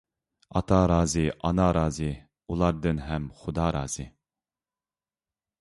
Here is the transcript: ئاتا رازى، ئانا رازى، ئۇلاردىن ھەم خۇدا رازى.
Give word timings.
ئاتا 0.59 0.79
رازى، 0.91 1.25
ئانا 1.43 1.67
رازى، 1.77 2.09
ئۇلاردىن 2.49 3.05
ھەم 3.11 3.31
خۇدا 3.43 3.69
رازى. 3.79 4.11